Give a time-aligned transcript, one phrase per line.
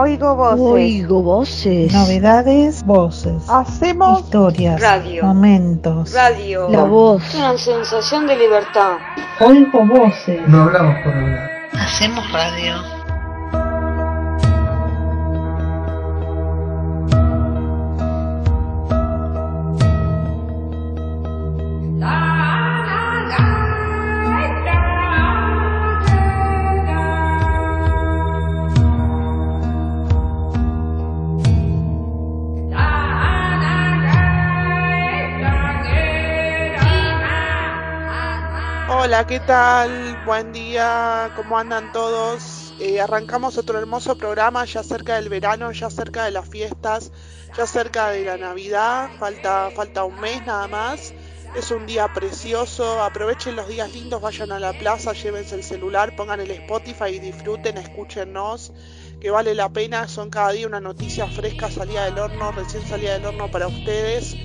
[0.00, 0.60] Oigo voces.
[0.60, 1.92] Oigo voces.
[1.92, 3.42] Novedades, voces.
[3.48, 4.80] Hacemos historias.
[4.80, 5.24] Radio.
[5.24, 6.12] Momentos.
[6.12, 6.68] Radio.
[6.68, 7.22] La voz.
[7.34, 8.98] Una sensación de libertad.
[9.40, 10.40] Oigo voces.
[10.46, 11.50] No hablamos por hablar.
[11.72, 12.97] Hacemos radio.
[39.18, 40.14] Hola, ¿qué tal?
[40.24, 42.72] Buen día, ¿cómo andan todos?
[42.78, 47.10] Eh, arrancamos otro hermoso programa ya cerca del verano, ya cerca de las fiestas,
[47.52, 51.16] ya cerca de la Navidad, falta, falta un mes nada más.
[51.52, 56.14] Es un día precioso, aprovechen los días lindos, vayan a la plaza, llévense el celular,
[56.14, 58.72] pongan el Spotify y disfruten, escúchenos,
[59.20, 63.14] que vale la pena, son cada día una noticia fresca salida del horno, recién salida
[63.14, 64.36] del horno para ustedes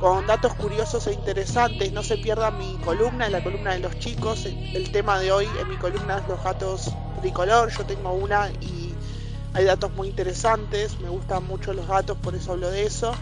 [0.00, 1.92] con datos curiosos e interesantes.
[1.92, 4.46] No se pierdan mi columna, en la columna de los chicos.
[4.46, 7.70] El tema de hoy en mi columna es los gatos tricolor.
[7.70, 8.94] Yo tengo una y
[9.52, 10.98] hay datos muy interesantes.
[11.00, 13.12] Me gustan mucho los gatos, por eso hablo de eso.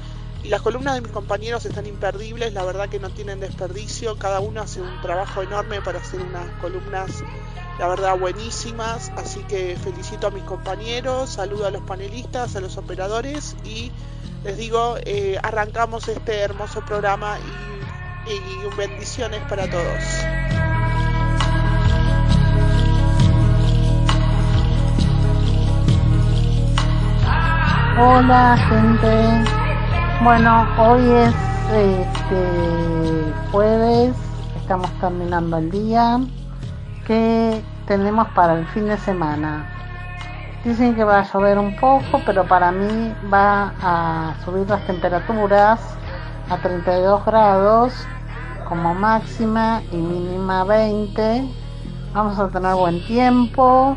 [0.42, 4.16] Y las columnas de mis compañeros están imperdibles, la verdad que no tienen desperdicio.
[4.18, 7.22] Cada uno hace un trabajo enorme para hacer unas columnas,
[7.78, 9.10] la verdad, buenísimas.
[9.16, 13.90] Así que felicito a mis compañeros, saludo a los panelistas, a los operadores y
[14.44, 17.38] les digo, eh, arrancamos este hermoso programa
[18.26, 20.04] y, y bendiciones para todos.
[28.00, 29.57] Hola gente.
[30.20, 31.34] Bueno, hoy es
[31.72, 34.16] este, jueves,
[34.56, 36.18] estamos terminando el día.
[37.06, 39.70] ¿Qué tenemos para el fin de semana?
[40.64, 45.78] Dicen que va a llover un poco, pero para mí va a subir las temperaturas
[46.50, 47.94] a 32 grados
[48.68, 51.48] como máxima y mínima 20.
[52.12, 53.96] Vamos a tener buen tiempo,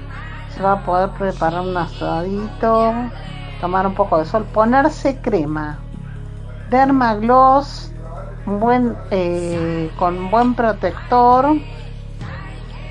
[0.55, 2.93] se va a poder preparar un asadito,
[3.59, 5.79] tomar un poco de sol, ponerse crema,
[6.71, 7.91] dermagloss,
[9.11, 11.57] eh, con buen protector.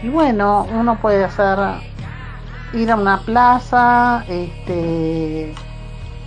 [0.02, 1.58] Y bueno, uno puede hacer
[2.72, 5.54] ir a una plaza, este,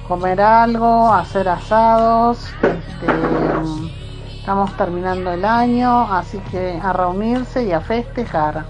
[0.07, 2.49] comer algo, hacer asados.
[2.61, 8.65] Este, estamos terminando el año, así que a reunirse y a festejar.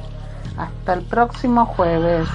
[0.57, 2.27] Hasta el próximo jueves.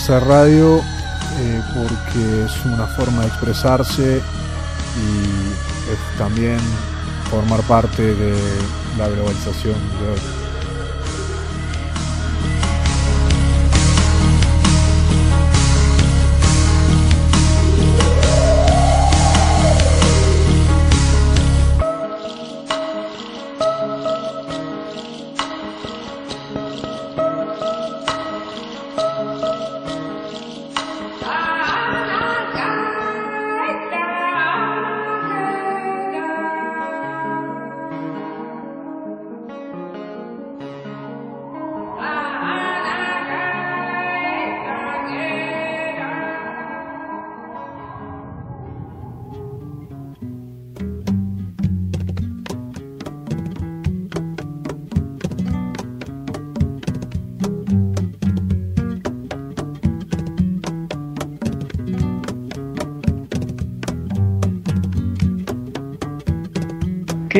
[0.00, 0.78] Hacer radio
[1.40, 4.22] eh, porque es una forma de expresarse
[4.96, 6.58] y también
[7.30, 8.34] formar parte de
[8.96, 10.39] la globalización de hoy.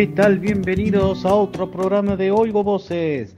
[0.00, 0.38] ¿Qué tal?
[0.38, 3.36] Bienvenidos a otro programa de Oigo Voces.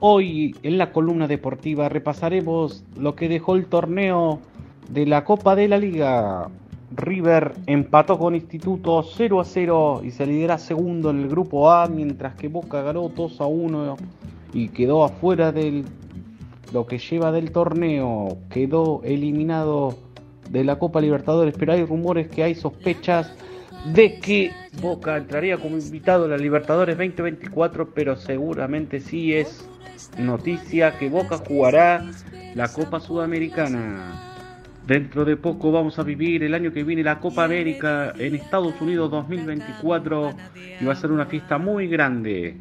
[0.00, 4.38] Hoy en la columna deportiva repasaremos lo que dejó el torneo
[4.90, 6.50] de la Copa de la Liga.
[6.94, 11.86] River empató con Instituto 0 a 0 y se lidera segundo en el grupo A,
[11.86, 13.96] mientras que Boca ganó 2 a 1
[14.52, 15.86] y quedó afuera del
[16.74, 18.36] lo que lleva del torneo.
[18.50, 19.94] Quedó eliminado
[20.50, 23.34] de la Copa Libertadores, pero hay rumores que hay sospechas
[23.84, 29.68] de que Boca entraría como invitado a la Libertadores 2024, pero seguramente sí es
[30.18, 32.04] noticia que Boca jugará
[32.54, 34.30] la Copa Sudamericana.
[34.86, 38.78] Dentro de poco vamos a vivir el año que viene la Copa América en Estados
[38.80, 40.34] Unidos 2024
[40.80, 42.56] y va a ser una fiesta muy grande.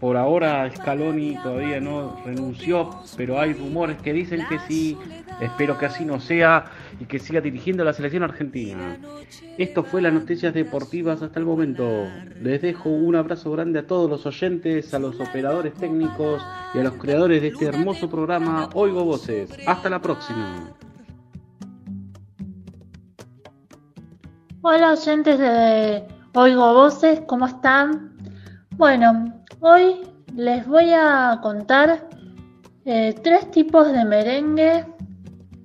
[0.00, 4.98] Por ahora Scaloni todavía no renunció, pero hay rumores que dicen que sí.
[5.40, 6.64] Espero que así no sea
[7.00, 8.98] y que siga dirigiendo la selección argentina.
[9.58, 12.06] Esto fue las noticias deportivas hasta el momento.
[12.40, 16.42] Les dejo un abrazo grande a todos los oyentes, a los operadores técnicos
[16.74, 19.50] y a los creadores de este hermoso programa Oigo Voces.
[19.66, 20.74] Hasta la próxima.
[24.62, 26.04] Hola oyentes de
[26.34, 28.16] Oigo Voces, ¿cómo están?
[28.76, 30.00] Bueno, hoy
[30.34, 32.08] les voy a contar
[32.86, 34.93] eh, tres tipos de merengue.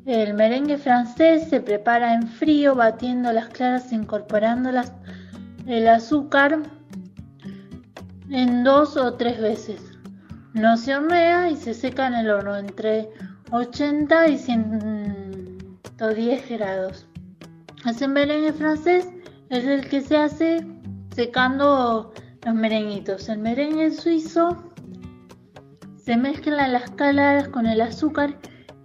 [0.10, 4.92] El merengue francés se prepara en frío, batiendo las claras incorporándolas
[5.68, 6.64] el azúcar
[8.32, 9.84] en dos o tres veces.
[10.56, 13.12] No se hornea y se seca en el horno entre
[13.52, 17.06] 80 y 110 grados.
[17.86, 19.08] El merengue francés
[19.52, 20.66] es el que se hace
[21.16, 22.16] secando
[22.48, 23.30] los merenguitos.
[23.30, 24.74] El merengue suizo
[26.04, 28.40] se mezcla las claras con el azúcar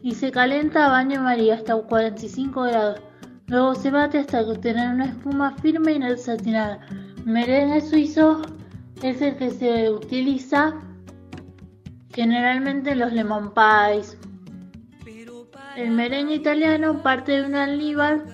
[0.05, 3.01] y se calienta a baño María hasta 45 grados.
[3.47, 6.79] Luego se bate hasta obtener una espuma firme y satinada.
[7.25, 8.43] Merengue suizo
[9.03, 10.75] es el que se utiliza
[12.13, 14.19] generalmente en los lemon pies.
[15.75, 18.27] El merengue italiano parte de un almíbar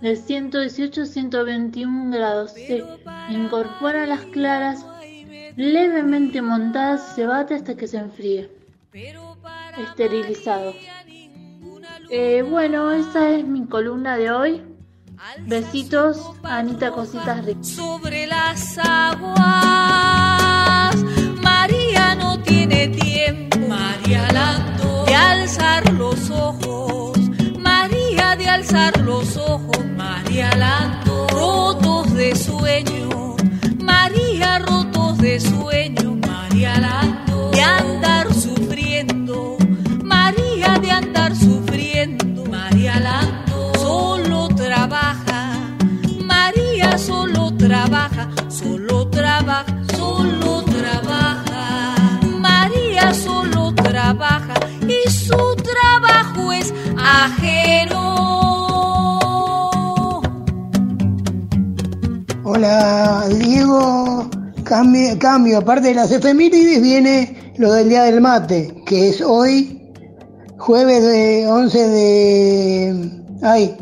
[0.00, 2.50] de 118 a 121 grados.
[2.54, 2.82] Se
[3.30, 4.84] incorpora las claras
[5.54, 8.50] levemente montadas y se bate hasta que se enfríe.
[9.78, 10.74] Esterilizado.
[12.10, 14.62] Eh, bueno, esa es mi columna de hoy.
[15.46, 17.68] Besitos, Anita Cositas Ricas.
[17.68, 19.44] Sobre las aguas,
[21.42, 27.18] María no tiene tiempo, María Lando, de alzar los ojos,
[27.58, 29.73] María de alzar los ojos
[65.18, 69.92] Cambio, aparte de las efemérides viene lo del Día del Mate, que es hoy,
[70.58, 73.10] jueves de 11 de...
[73.42, 73.76] Ay,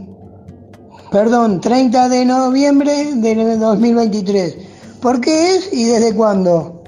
[1.11, 4.56] perdón, 30 de noviembre de 2023.
[5.00, 6.83] ¿Por qué es y desde cuándo?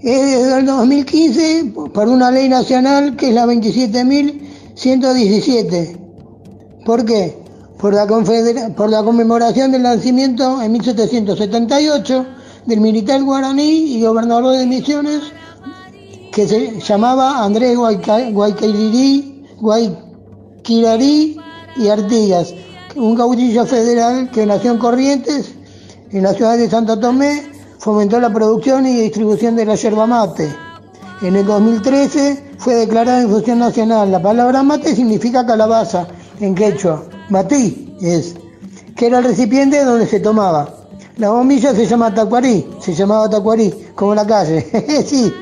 [0.00, 5.98] Es desde el 2015 por una ley nacional que es la 27.117.
[6.84, 7.44] ¿Por qué?
[7.78, 8.06] por la,
[8.74, 12.26] por la conmemoración del nacimiento en 1778
[12.66, 15.22] del militar guaraní y gobernador de Misiones
[16.32, 19.46] que se llamaba Andrés Guayquirarí
[21.76, 22.54] y Artigas,
[22.94, 25.54] un caudillo federal que nació en Corrientes,
[26.10, 30.54] en la ciudad de Santo Tomé, fomentó la producción y distribución de la yerba mate.
[31.22, 34.10] En el 2013 fue declarada infusión nacional.
[34.10, 36.06] La palabra mate significa calabaza
[36.40, 38.34] en quechua matí es,
[38.94, 40.85] que era el recipiente donde se tomaba.
[41.16, 44.66] La bombilla se llama tacuarí, se llamaba tacuarí, como la calle.
[45.06, 45.32] sí.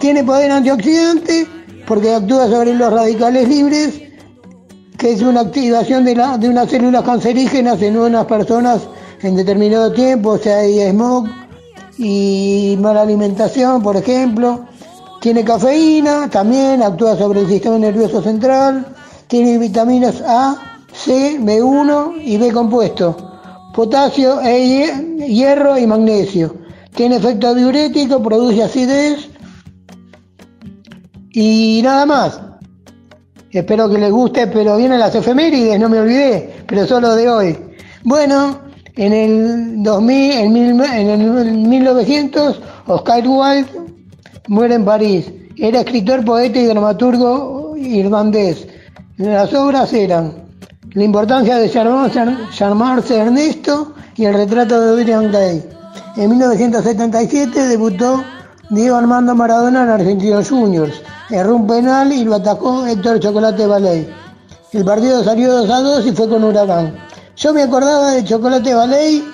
[0.00, 1.46] Tiene poder antioxidante
[1.86, 4.00] porque actúa sobre los radicales libres,
[4.96, 8.80] que es una activación de, la, de unas células cancerígenas en unas personas
[9.20, 11.26] en determinado tiempo, o sea, hay smog
[11.98, 14.66] y mala alimentación, por ejemplo.
[15.20, 18.86] Tiene cafeína, también actúa sobre el sistema nervioso central,
[19.26, 20.56] tiene vitaminas A,
[20.92, 23.33] C, B1 y B compuesto,
[23.74, 26.56] potasio, e, hierro y magnesio.
[26.94, 29.28] Tiene efecto diurético, produce acidez
[31.32, 32.40] y nada más.
[33.50, 37.58] Espero que les guste, pero vienen las efemérides, no me olvidé, pero solo de hoy.
[38.04, 38.60] Bueno,
[38.96, 43.66] en el 2000, en, el 1900, Oscar Wilde
[44.48, 45.32] muere en París.
[45.56, 48.66] Era escritor, poeta y dramaturgo irlandés.
[49.16, 50.43] Las obras eran
[50.92, 55.68] la importancia de llamarse Ernesto y el retrato de Adrian Gay.
[56.16, 58.22] En 1977 debutó
[58.70, 61.02] Diego Armando Maradona en Argentinos Juniors.
[61.30, 64.08] Erró un penal y lo atacó Héctor Chocolate Ballet.
[64.72, 66.94] El partido salió 2 a 2 y fue con Huracán.
[67.36, 69.24] Yo me acordaba de Chocolate Ballet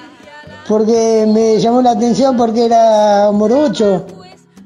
[0.69, 4.07] porque me llamó la atención porque era morocho,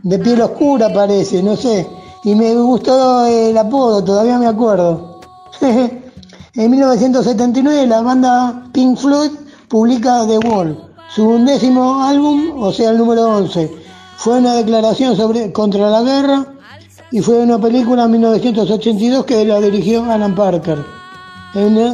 [0.03, 1.87] de piel oscura parece, no sé.
[2.25, 5.21] Y me gustó el apodo, todavía me acuerdo.
[6.57, 9.31] en 1979 la banda Pink Floyd
[9.69, 10.79] publica The Wall,
[11.13, 13.71] su undécimo álbum, o sea el número 11.
[14.17, 16.47] Fue una declaración sobre, contra la guerra
[17.11, 20.79] y fue una película en 1982 que la dirigió Alan Parker.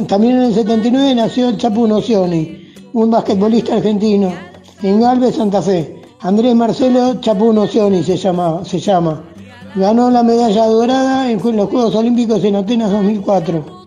[0.07, 4.31] También en el 79 nació Chapu Nocioni, un basquetbolista argentino,
[4.83, 6.01] en Galvez, Santa Fe.
[6.21, 9.23] Andrés Marcelo Chapu Nocioni se se llama.
[9.73, 13.80] Ganó la medalla dorada en los Juegos Olímpicos en Atenas 2004.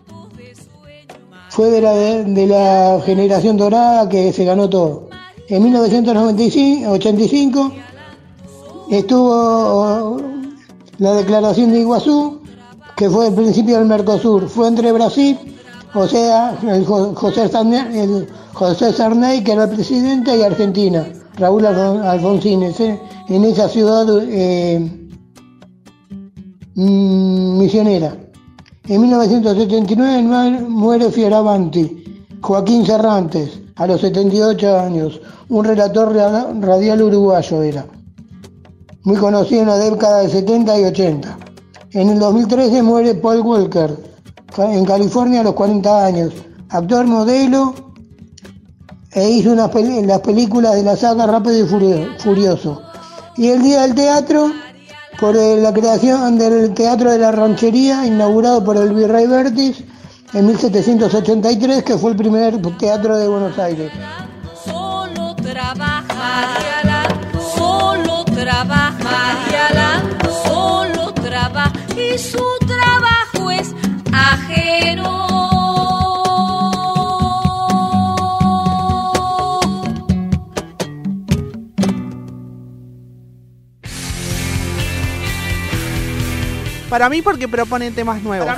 [1.54, 5.08] Fue de la, de la generación dorada que se ganó todo.
[5.48, 7.72] En 1985
[8.90, 10.16] estuvo
[10.98, 12.40] la declaración de Iguazú,
[12.96, 14.48] que fue el principio del Mercosur.
[14.48, 15.38] Fue entre Brasil,
[15.94, 21.06] o sea, el Jo- José Sarney, el José Sarney, que era el presidente, y Argentina,
[21.36, 24.80] Raúl Alfon- Alfonsín, ese- en esa ciudad eh,
[26.74, 28.16] mm, misionera.
[28.86, 37.02] En 1979 mu- muere Fioravanti, Joaquín Cerrantes, a los 78 años, un relator ra- radial
[37.02, 37.86] uruguayo era,
[39.04, 41.38] muy conocido en la década de 70 y 80.
[41.92, 43.96] En el 2013 muere Paul Walker,
[44.58, 46.32] en California a los 40 años,
[46.68, 47.74] actor modelo
[49.12, 49.70] e hizo unas
[50.06, 52.82] las películas de la saga Rápido y Furio- Furioso.
[53.36, 54.50] Y el Día del Teatro,
[55.20, 59.84] por la creación del Teatro de la Ranchería, inaugurado por el Virrey Vértiz
[60.32, 63.92] en 1783, que fue el primer teatro de Buenos Aires.
[64.64, 67.06] Solo trabaja
[67.56, 70.02] solo trabaja
[70.44, 73.74] solo trabaja y su trabajo es
[74.12, 75.33] ajeno.
[86.88, 88.48] Para mí porque proponen temas nuevos.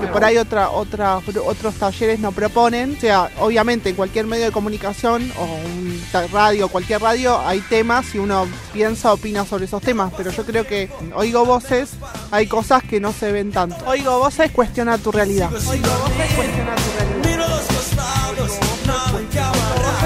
[0.00, 2.96] Que por ahí otra, otra, otros talleres no proponen.
[2.96, 8.14] O sea, obviamente en cualquier medio de comunicación o un radio, cualquier radio, hay temas
[8.14, 10.12] y uno piensa, opina sobre esos temas.
[10.16, 11.90] Pero yo creo que en Oigo Voces
[12.30, 13.76] hay cosas que no se ven tanto.
[13.86, 15.50] Oigo Voces cuestiona tu realidad.
[15.52, 17.24] Oigo Voces cuestiona tu realidad.
[17.24, 19.98] Miro los costados, nada que amarrar.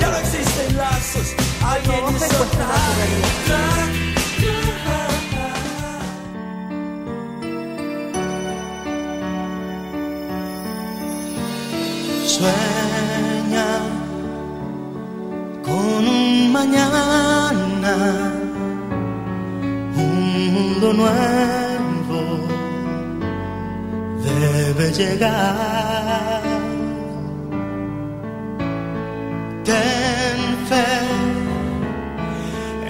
[0.00, 2.46] Ya no existen lazos, alguien hizo
[12.36, 13.70] Sueña
[15.64, 17.94] con un mañana,
[19.96, 20.16] un
[20.52, 22.20] mundo nuevo
[24.22, 26.42] debe llegar.
[29.64, 30.90] Ten fe,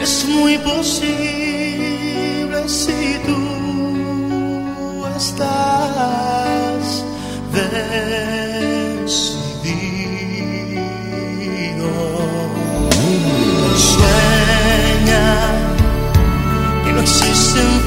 [0.00, 1.09] es muy posible
[2.69, 3.41] si tú
[5.17, 7.05] estás
[7.53, 8.36] decidido.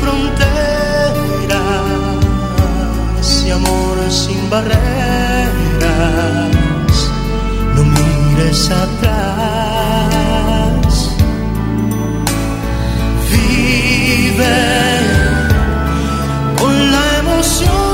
[0.10, 0.70] Fronteras
[3.52, 4.80] amor sin barreras.
[7.76, 9.90] No mires atrás.
[13.32, 14.58] Vive
[16.60, 17.89] con la emoción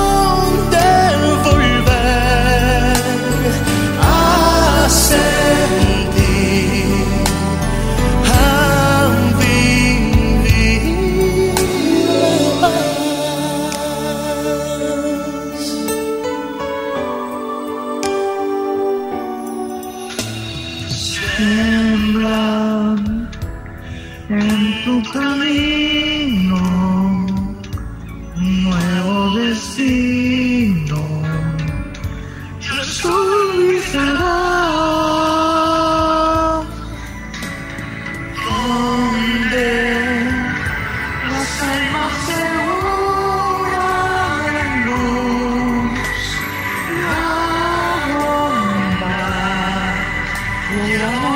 [51.05, 51.34] y el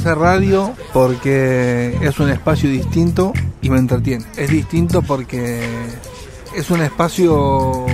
[0.00, 4.24] hacer radio porque es un espacio distinto y me entretiene.
[4.36, 5.62] Es distinto porque
[6.56, 7.86] es un espacio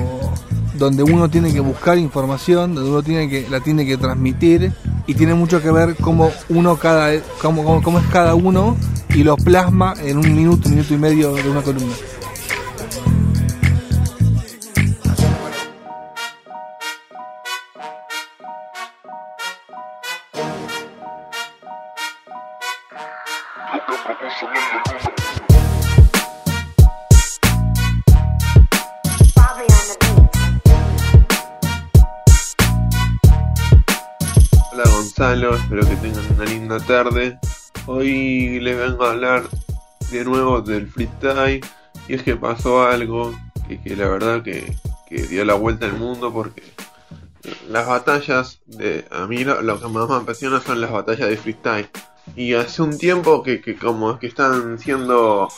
[0.74, 4.72] donde uno tiene que buscar información, donde uno tiene que la tiene que transmitir
[5.06, 8.76] y tiene mucho que ver cómo uno cada cómo, cómo, cómo es cada uno
[9.10, 11.94] y lo plasma en un minuto, minuto y medio de una columna.
[35.42, 37.38] Espero que tengan una linda tarde.
[37.86, 39.44] Hoy les vengo a hablar
[40.10, 41.60] de nuevo del freestyle
[42.08, 43.34] y es que pasó algo
[43.68, 44.72] que, que la verdad que,
[45.08, 46.62] que dio la vuelta al mundo porque
[47.68, 51.36] las batallas de a mí lo, lo que más me apasiona son las batallas de
[51.36, 51.90] freestyle
[52.34, 55.48] y hace un tiempo que, que como que están siendo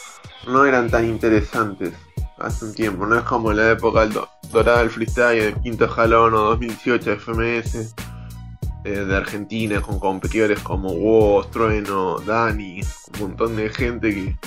[0.48, 1.92] no eran tan interesantes
[2.38, 6.34] hace un tiempo no es como la época do- dorada del freestyle de Quinto Jalón
[6.34, 7.94] o 2018 FMS
[8.88, 12.80] eh, de Argentina con competidores como Woz, Trueno, Dani,
[13.14, 14.38] un montón de gente que,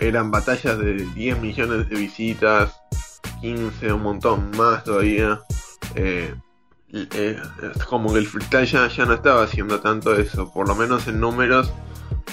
[0.00, 2.80] eran batallas de 10 millones de visitas,
[3.40, 5.40] 15, un montón más todavía.
[5.96, 6.32] Eh,
[6.92, 7.42] eh,
[7.74, 11.08] es como que el freestyle ya, ya no estaba haciendo tanto eso, por lo menos
[11.08, 11.72] en números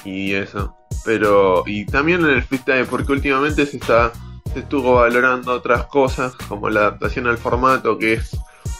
[0.05, 0.75] y eso.
[1.03, 4.11] Pero, y también en el freestyle, porque últimamente se está
[4.53, 8.37] se estuvo valorando otras cosas, como la adaptación al formato, que es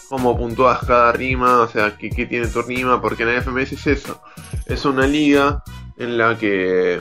[0.09, 3.87] cómo puntúas cada rima, o sea, qué, tiene tu rima, porque en la FMS es
[3.87, 4.21] eso.
[4.65, 5.63] Es una liga
[5.97, 6.99] en la que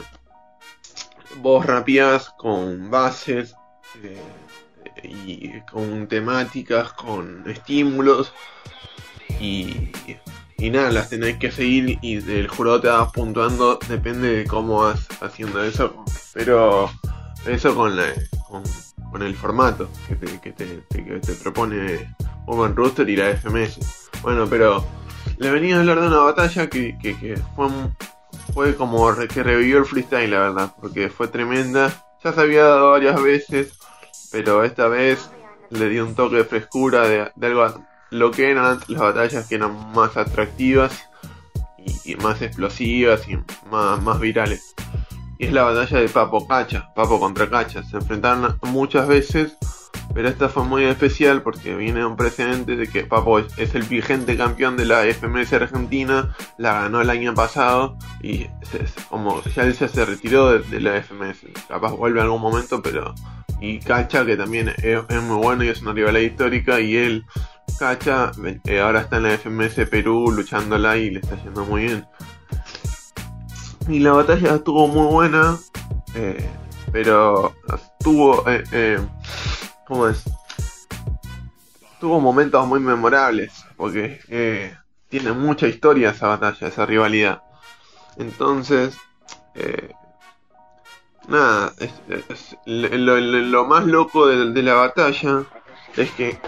[1.36, 3.54] vos rapeás con bases
[4.02, 4.20] eh,
[5.02, 8.32] y con temáticas, con estímulos
[9.40, 9.90] y,
[10.58, 14.82] y nada, las tenés que seguir y el jurado te va puntuando, depende de cómo
[14.82, 16.90] vas haciendo eso, pero
[17.46, 18.12] eso con, la,
[18.48, 18.64] con,
[19.10, 22.14] con el formato que te, que te, que te propone
[22.46, 23.78] Urban Rooster y la FMS.
[24.22, 24.84] Bueno, pero
[25.38, 27.68] le venía a hablar de una batalla que, que, fue,
[28.52, 31.92] fue como que revivió el freestyle, la verdad, porque fue tremenda.
[32.22, 33.78] Ya se había dado varias veces,
[34.32, 35.30] pero esta vez
[35.70, 39.56] le dio un toque de frescura de, de algo lo que eran las batallas que
[39.56, 41.08] eran más atractivas
[41.76, 43.36] y, y más explosivas y
[43.70, 44.74] más, más virales.
[45.38, 47.85] Y es la batalla de Papo Cacha, Papo contra Cacha.
[47.85, 49.57] Se enfrentaron muchas veces,
[50.12, 54.37] pero esta fue muy especial porque viene un precedente de que Papo es, el vigente
[54.37, 58.46] campeón de la FMS Argentina, la ganó el año pasado y
[59.09, 61.46] como ya él se retiró de, la FMS.
[61.68, 63.14] Capaz vuelve en algún momento, pero...
[63.61, 67.27] Y Cacha, que también es, es muy bueno y es una rivalidad histórica, y él,
[67.77, 68.31] Cacha,
[68.64, 72.07] eh, ahora está en la FMS Perú luchándola y le está yendo muy bien.
[73.88, 75.57] Y la batalla estuvo muy buena,
[76.14, 76.46] eh,
[76.92, 77.55] pero
[78.01, 78.98] tuvo, eh, eh,
[79.87, 80.24] ¿cómo es?
[81.98, 84.77] Tuvo momentos muy memorables, porque
[85.09, 87.42] tiene mucha historia esa batalla, esa rivalidad.
[88.18, 88.94] Entonces,
[91.27, 91.72] nada,
[92.66, 95.44] lo, más loco de, la batalla
[95.96, 96.38] es que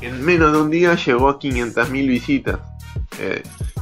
[0.00, 2.58] en menos de un día llegó a 500.000 visitas.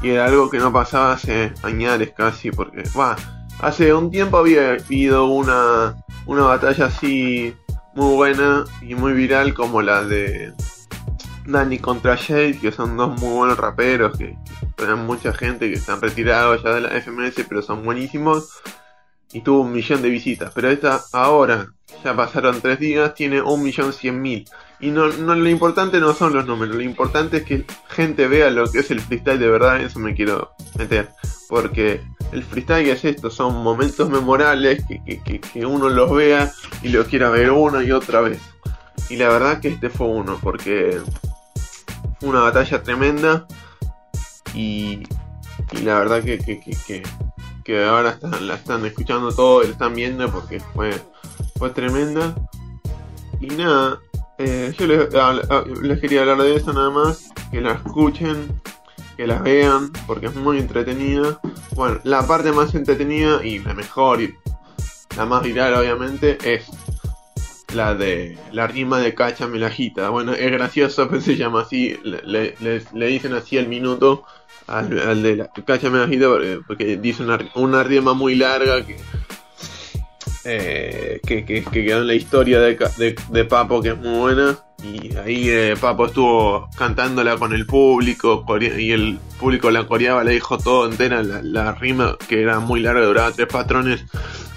[0.02, 3.16] Y era algo que no pasaba hace años casi, porque, va,
[3.60, 7.54] hace un tiempo había habido una, una batalla así
[7.94, 10.52] muy buena y muy viral como la de
[11.46, 14.36] Dani contra Jade, que son dos muy buenos raperos, que,
[14.76, 18.62] que mucha gente, que están retirados ya de la FMS, pero son buenísimos.
[19.32, 20.52] Y tuvo un millón de visitas.
[20.54, 21.72] Pero esta ahora,
[22.04, 24.48] ya pasaron tres días, tiene un millón cien mil.
[24.80, 28.50] Y no, no, lo importante no son los números, lo importante es que gente vea
[28.50, 31.10] lo que es el freestyle de verdad, eso me quiero meter.
[31.48, 32.00] Porque
[32.32, 36.50] el freestyle es esto, son momentos memorables que, que, que, uno los vea
[36.82, 38.40] y lo quiera ver una y otra vez.
[39.10, 40.98] Y la verdad que este fue uno, porque
[42.18, 43.46] fue una batalla tremenda
[44.54, 45.02] y,
[45.72, 47.02] y la verdad que, que, que,
[47.70, 50.90] que ahora están, la están escuchando todo, la están viendo porque fue,
[51.56, 52.34] fue tremenda.
[53.40, 54.00] Y nada,
[54.38, 58.60] eh, yo les, a- a- les quería hablar de eso nada más, que la escuchen,
[59.16, 61.40] que la vean, porque es muy entretenida.
[61.76, 64.34] Bueno, la parte más entretenida y la mejor y
[65.16, 66.64] la más viral obviamente es
[67.72, 70.08] la de la rima de Cacha Melajita.
[70.10, 74.24] Bueno, es gracioso, pero se llama así, le, le- dicen así al minuto
[74.70, 78.96] al, de la Cacha Melajita porque, porque dice una, una rima muy larga que,
[80.44, 84.18] eh, que, que- que quedó en la historia de, de, de Papo, que es muy
[84.18, 84.58] buena.
[84.82, 88.44] Y ahí eh, Papo estuvo cantándola con el público
[88.78, 92.80] y el público la coreaba, le dijo todo entera la, la rima que era muy
[92.80, 94.04] larga, duraba tres patrones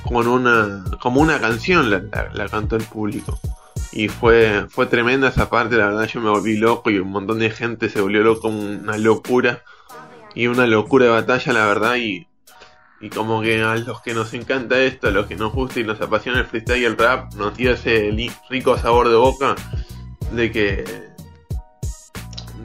[0.06, 3.40] con una como una canción la, la- la cantó el público
[3.94, 7.40] y fue fue tremenda esa parte la verdad yo me volví loco y un montón
[7.40, 9.62] de gente se volvió loco una locura
[10.36, 12.28] y una locura de batalla la verdad y
[13.02, 15.84] y como que a los que nos encanta esto, a los que nos gusta y
[15.84, 18.10] nos apasiona el freestyle y el rap, nos dio ese
[18.50, 19.56] rico sabor de boca
[20.32, 20.86] de que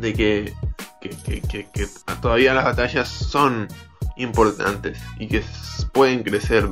[0.00, 0.52] de que,
[1.00, 1.88] que, que- que-
[2.22, 3.66] todavía las batallas son
[4.16, 5.42] importantes y que
[5.92, 6.70] pueden crecer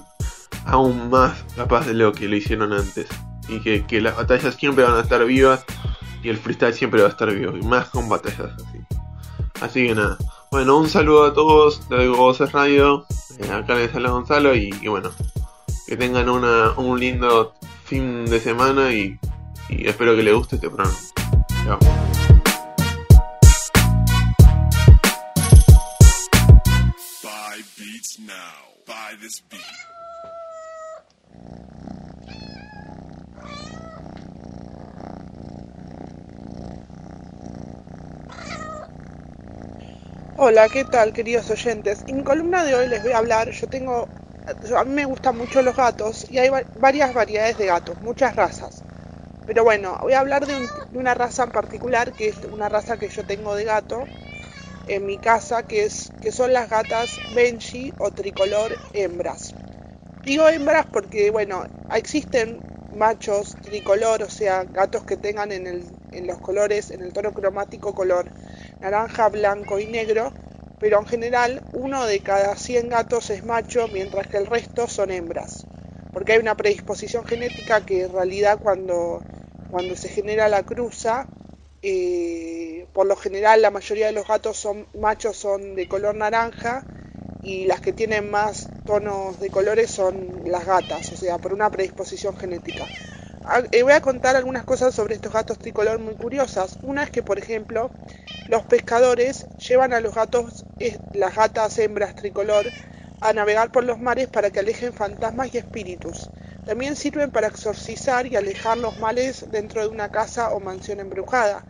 [0.64, 3.08] aún más capaz de lo que lo hicieron antes.
[3.48, 5.64] Y que, que las batallas siempre van a estar vivas
[6.22, 8.78] y el freestyle siempre va a estar vivo y más con batallas así.
[9.60, 10.18] Así que nada
[10.56, 13.04] bueno un saludo a todos de Voces Radio
[13.38, 15.10] eh, acá les habla Gonzalo y, bueno
[15.86, 17.52] que tengan una, un lindo
[17.84, 19.18] fin de semana y,
[19.68, 20.96] espero que les guste este programa
[21.66, 21.78] Chao.
[28.86, 29.85] Buy.
[40.38, 42.04] Hola, ¿qué tal, queridos oyentes?
[42.06, 44.08] En mi columna de hoy les voy a hablar, yo tengo,
[44.76, 48.36] a mí me gustan mucho los gatos y hay va- varias variedades de gatos, muchas
[48.36, 48.84] razas.
[49.46, 52.68] Pero bueno, voy a hablar de, un- de una raza en particular, que es una
[52.68, 54.10] raza que yo tengo de gato
[54.86, 59.56] en mi casa, que, es, que son las gatas Benji o tricolor hembras.
[60.22, 66.26] Digo hembras porque, bueno, existen machos tricolor, o sea, gatos que tengan en, el, en
[66.26, 68.32] los colores, en el tono cromático color
[68.80, 70.32] naranja, blanco y negro,
[70.78, 75.10] pero en general uno de cada 100 gatos es macho, mientras que el resto son
[75.10, 75.66] hembras.
[76.12, 79.22] Porque hay una predisposición genética que en realidad cuando,
[79.70, 81.26] cuando se genera la cruza,
[81.82, 86.84] eh, por lo general la mayoría de los gatos son machos son de color naranja
[87.42, 91.70] y las que tienen más tonos de colores son las gatas, o sea, por una
[91.70, 92.86] predisposición genética.
[93.48, 96.78] Ah, eh, voy a contar algunas cosas sobre estos gatos tricolor muy curiosas.
[96.82, 97.90] Una es que, por ejemplo,
[98.48, 102.74] los pescadores llevan a los gatos, eh, las gatas hembras tricolor,
[103.20, 106.28] a navegar por los mares para que alejen fantasmas y espíritus.
[106.64, 111.64] También sirven para exorcizar y alejar los males dentro de una casa o mansión embrujada.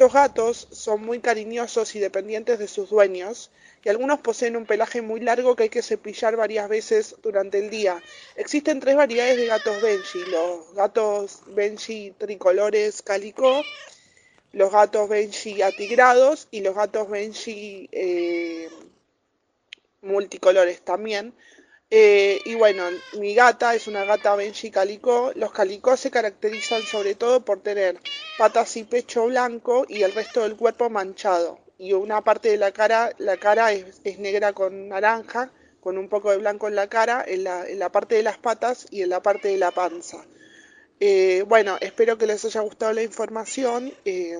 [0.00, 3.50] Estos gatos son muy cariñosos y dependientes de sus dueños,
[3.84, 7.68] y algunos poseen un pelaje muy largo que hay que cepillar varias veces durante el
[7.68, 8.02] día.
[8.34, 13.62] Existen tres variedades de gatos Benji, los gatos Benji tricolores cálico,
[14.52, 18.70] los gatos Benji atigrados y los gatos Benji eh,
[20.00, 21.34] multicolores también.
[21.90, 22.84] Eh, y bueno,
[23.18, 25.32] mi gata es una gata Benji Calico.
[25.34, 28.00] Los calicos se caracterizan sobre todo por tener
[28.36, 31.60] patas y pecho blanco y el resto del cuerpo manchado.
[31.78, 36.30] Y una parte de la cara, la cara es, negra con naranja, con un poco
[36.30, 39.08] de blanco en la cara, en la, en la parte de las patas y en
[39.10, 40.24] la parte de la panza.
[41.00, 43.92] Eh, bueno, espero que les haya gustado la información.
[44.04, 44.38] eh,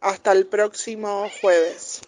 [0.00, 2.00] hasta el próximo jueves.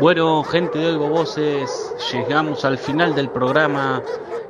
[0.00, 4.00] Bueno, gente de Oigo Voces, llegamos al final del programa.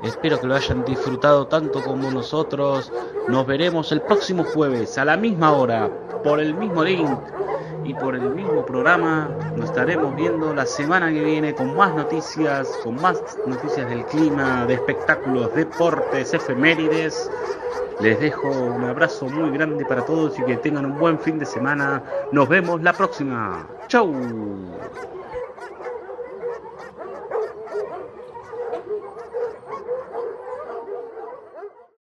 [0.03, 2.93] Espero que lo hayan disfrutado tanto como nosotros.
[3.29, 5.91] Nos veremos el próximo jueves a la misma hora,
[6.23, 7.19] por el mismo link
[7.89, 12.69] y por el mismo programa nos estaremos viendo la semana que viene con más noticias,
[12.85, 17.31] con más noticias del clima, de espectáculos, deportes, efemérides.
[18.01, 21.47] Les dejo un abrazo muy grande para todos y que tengan un buen fin de
[21.47, 22.03] semana.
[22.31, 23.67] Nos vemos la próxima.
[23.89, 24.15] Chau.